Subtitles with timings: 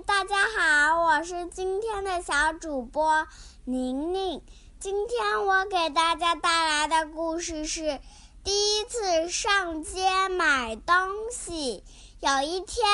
[0.00, 3.28] 大家好，我是今天的小主播
[3.64, 4.42] 宁宁。
[4.80, 8.00] 今天我给大家带来的故事是
[8.42, 11.84] 第一次上街买东西。
[12.20, 12.84] 有一天，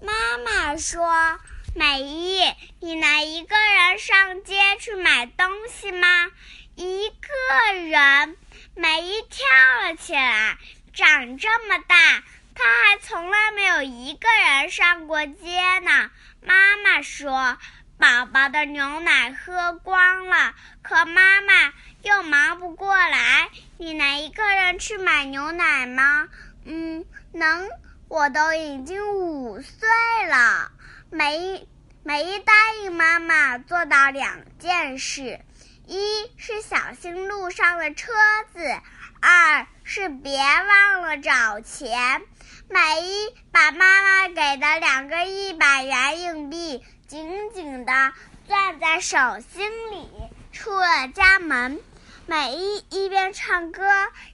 [0.00, 1.40] 妈妈说
[1.74, 2.40] ：“美一，
[2.78, 6.30] 你能一个人上街去买东西吗？”
[6.76, 8.36] 一个人，
[8.76, 9.44] 美一跳
[9.82, 10.58] 了起来。
[10.94, 12.22] 长这么大。
[12.58, 16.10] 他还从来没有一个人上过街呢。
[16.42, 17.58] 妈妈说
[17.98, 23.48] ：“宝宝的牛奶喝光了，可妈妈又忙不过来。
[23.78, 26.28] 你能一个人去买牛奶吗
[26.64, 27.68] ？”“嗯，能。
[28.08, 29.88] 我都已经五岁
[30.28, 30.70] 了。”
[31.10, 31.66] 梅
[32.04, 35.40] 梅答应妈妈做到两件事：
[35.86, 35.98] 一
[36.36, 38.12] 是小心路上的车
[38.52, 38.80] 子，
[39.28, 42.22] 二是别忘了找钱。
[42.70, 48.12] 美伊把妈妈给的两个一百元硬币紧紧地
[48.46, 49.18] 攥在手
[49.52, 50.08] 心里，
[50.52, 51.80] 出了家门。
[52.26, 53.82] 美伊一边唱歌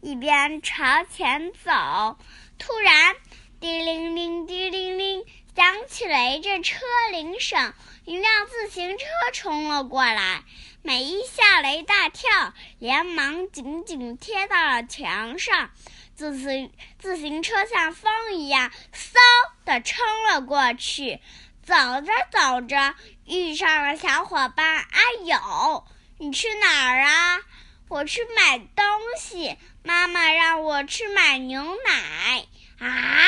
[0.00, 2.16] 一边朝前走，
[2.58, 3.14] 突然，
[3.60, 5.22] 叮铃铃，叮铃铃，
[5.58, 6.76] 响起了一阵车
[7.10, 10.44] 铃声，一辆自行车冲了过来。
[10.82, 15.72] 美伊吓了一大跳，连忙紧紧贴到了墙上。
[16.14, 19.16] 自行自行车像风一样，嗖
[19.64, 21.18] 的冲了过去。
[21.64, 22.94] 走着走着，
[23.26, 25.84] 遇上了小伙伴阿友。
[26.18, 27.40] 你去哪儿啊？
[27.88, 28.84] 我去买东
[29.18, 29.56] 西。
[29.82, 32.46] 妈妈让我去买牛奶。
[32.78, 33.26] 啊，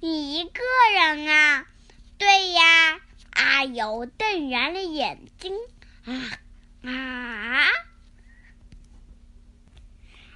[0.00, 0.62] 你一个
[0.94, 1.66] 人啊？
[2.18, 3.00] 对呀。
[3.32, 5.54] 阿友瞪圆了眼睛。
[6.04, 7.66] 啊啊！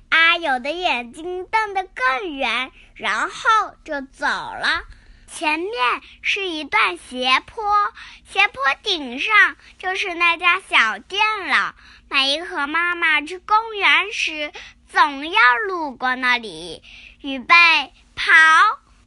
[0.08, 4.84] 阿友的眼睛瞪得更圆，然后就走了。
[5.26, 5.72] 前面
[6.20, 7.64] 是一段斜坡，
[8.28, 11.74] 斜坡顶上就是那家小店了。
[12.08, 14.52] 美伊和妈妈去公园时，
[14.88, 16.82] 总要路过那里。
[17.22, 17.54] 预备，
[18.14, 18.32] 跑！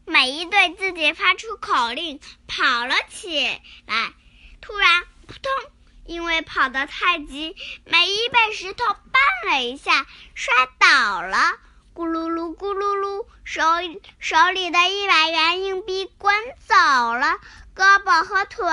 [0.05, 4.13] 美伊对自己发出口令，跑了起来。
[4.61, 5.71] 突然，扑通！
[6.05, 7.55] 因为跑得太急，
[7.85, 10.05] 美伊被石头绊了一下，
[10.35, 11.37] 摔倒了。
[11.95, 13.63] 咕噜噜，咕噜噜，手
[14.19, 16.35] 手里的一百元硬币滚
[16.67, 17.39] 走了，
[17.75, 18.67] 胳膊和腿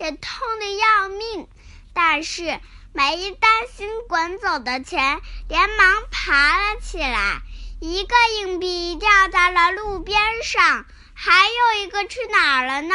[0.00, 1.48] 也痛得要命。
[1.92, 2.58] 但是
[2.92, 7.42] 美伊担心滚走的钱，连忙爬了起来。
[7.86, 12.94] 一个硬币掉在了路边上，还有一个去哪儿了呢？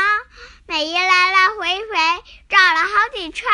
[0.66, 3.47] 美伊来来回回找了好几圈，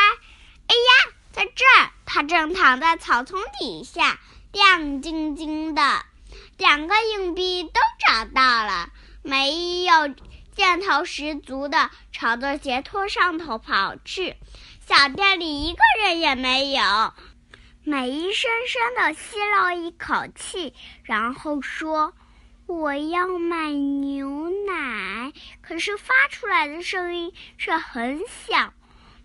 [0.66, 1.90] 哎呀，在这儿！
[2.06, 4.18] 它正躺在草丛底下，
[4.50, 6.06] 亮晶晶的，
[6.56, 8.88] 两个硬币都找到了。
[9.20, 10.08] 美伊又
[10.56, 14.36] 劲头十足的朝着鞋托上头跑去。
[14.88, 17.12] 小店里一个人也没有。
[17.88, 20.74] 美伊深深的吸了一口气，
[21.04, 22.12] 然后说。
[22.66, 25.32] 我要买牛奶，
[25.62, 28.74] 可是发出来的声音却很小，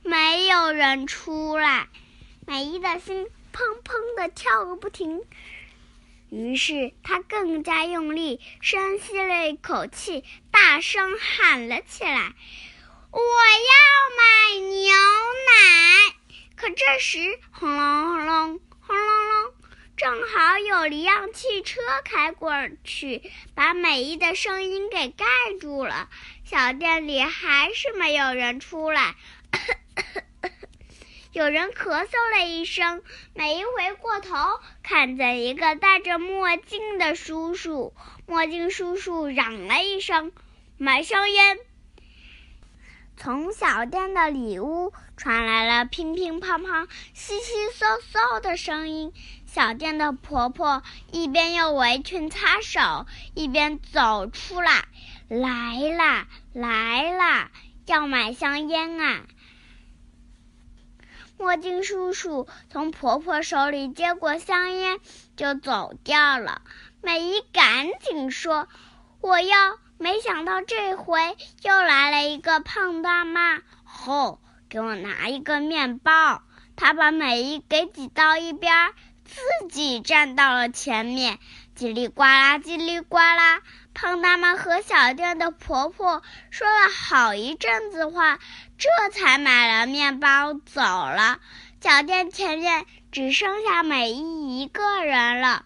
[0.04, 1.90] 没有人出来。
[2.46, 5.24] 美伊的心砰砰的跳个不停，
[6.30, 12.36] 于是他更加用力，深吸了一口气，大声喊了起来
[13.10, 13.74] ：“我要
[14.20, 14.94] 买牛
[15.50, 16.14] 奶！”
[16.62, 17.18] 可这时，
[17.50, 19.54] 轰隆轰隆，轰隆隆。
[19.98, 25.26] 正好有一辆汽车开过去，把美伊的声音给盖
[25.60, 26.08] 住了。
[26.44, 29.16] 小店里还是没有人出来。
[31.34, 33.02] 有人咳嗽了一声，
[33.34, 37.96] 美伊回过头，看见一个戴着墨镜的叔叔。
[38.28, 40.32] 墨镜叔叔嚷了一声
[40.78, 41.58] ：“买香烟。”
[43.24, 49.14] 从小店的里屋传来了乒乒乓乓、窸窸嗖嗖的声音。
[49.46, 53.06] 小店的婆婆一边用围裙擦手，
[53.36, 54.86] 一边走出来
[55.30, 57.52] ：“来啦，来啦，
[57.86, 59.22] 要买香烟啊！”
[61.38, 64.98] 墨镜叔叔从婆婆手里接过香烟，
[65.36, 66.64] 就走掉了。
[67.04, 68.68] 美姨赶紧说
[69.22, 76.42] ：“我要。”没想到这回又来了一个胖大妈，吼，给我拿一个面包。
[76.76, 78.94] 他把美伊给挤到一边，
[79.24, 79.36] 自
[79.70, 81.38] 己站到了前面。
[81.78, 83.62] 叽里呱啦，叽里呱啦，
[83.94, 88.40] 胖大妈和小店的婆婆说了好一阵子话，
[88.80, 91.38] 这才买了面包走了。
[91.80, 95.64] 小店前面只剩下美伊一个人了。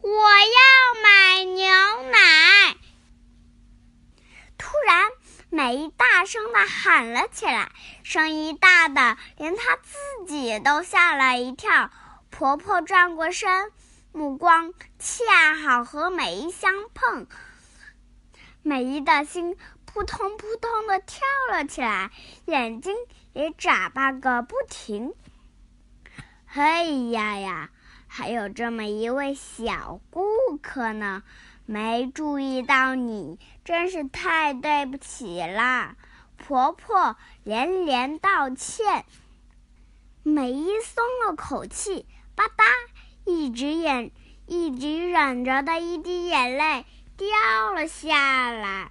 [0.00, 1.66] 我要买牛
[2.10, 2.76] 奶。
[4.72, 5.10] 突然，
[5.50, 7.70] 美伊大声的喊了起来，
[8.04, 11.90] 声音大的连她自己都吓了一跳。
[12.30, 13.70] 婆婆转过身，
[14.12, 17.26] 目光恰好和美伊相碰，
[18.62, 21.20] 美伊的心扑通扑通的跳
[21.50, 22.10] 了起来，
[22.46, 22.96] 眼睛
[23.34, 25.12] 也眨巴个不停。
[26.46, 27.68] 哎呀呀，
[28.06, 30.24] 还有这么一位小顾
[30.62, 31.22] 客呢！
[31.66, 35.96] 没注意到你，真是太对不起啦！
[36.36, 39.04] 婆婆连连道歉。
[40.24, 42.64] 美伊松了口气，吧嗒，
[43.24, 44.10] 一直眼
[44.46, 46.84] 一直忍着的一滴眼泪
[47.16, 48.90] 掉了下来。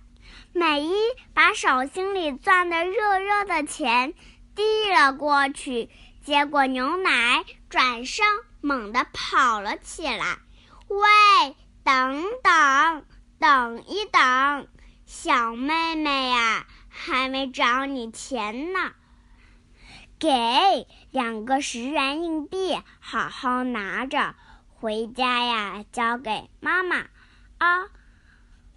[0.54, 0.94] 美伊
[1.34, 4.14] 把手心里攥的热热的钱
[4.56, 5.90] 递了过去，
[6.24, 8.26] 接过牛奶，转身
[8.62, 10.40] 猛地跑了起来。
[10.88, 11.56] 喂！
[11.84, 13.06] 等等，
[13.40, 14.68] 等一等，
[15.06, 18.94] 小妹妹呀，还没找你钱呢。
[20.20, 24.36] 给两个十元硬币，好好拿着，
[24.68, 27.08] 回家呀，交给妈妈。
[27.58, 27.88] 啊！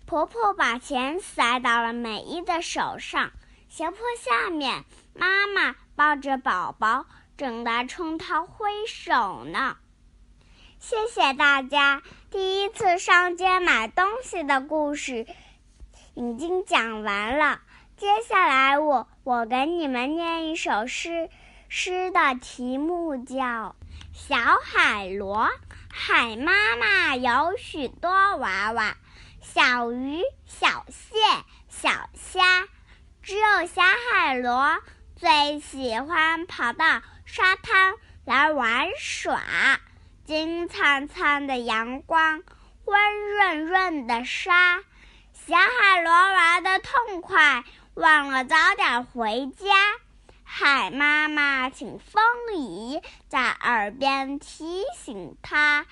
[0.06, 3.32] 婆婆把钱塞到了美伊的手上，
[3.68, 4.84] 斜坡下面，
[5.14, 9.78] 妈妈抱着宝宝，正在冲她挥手呢。
[10.86, 12.02] 谢谢大家！
[12.31, 15.26] 第一次上街买东西的故事
[16.12, 17.62] 已经讲完了。
[17.96, 21.31] 接下来，我我给你们念一首诗，
[21.70, 23.34] 诗的题目叫
[24.12, 25.46] 《小海螺》。
[25.88, 28.94] 海妈妈有许多娃娃，
[29.40, 31.16] 小鱼、小蟹、
[31.70, 32.69] 小虾，
[33.22, 33.81] 只有小
[34.12, 34.82] 海螺
[35.16, 37.94] 最喜欢跑到沙滩
[38.26, 39.40] 来玩耍。
[40.26, 42.42] 金灿灿的阳光，
[42.86, 44.82] 温润润的沙，
[45.32, 47.62] 小海螺玩的痛快，
[47.92, 49.66] 忘了早点回家。
[50.42, 52.22] 海妈妈请风
[52.56, 55.84] 姨在耳边提醒它，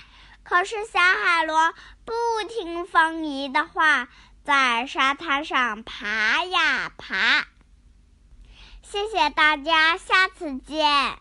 [0.42, 1.74] 可是小海螺
[2.06, 2.12] 不
[2.48, 4.08] 听风姨的话，
[4.44, 7.46] 在沙滩上爬呀爬。
[8.82, 11.18] 谢谢大家，下次见。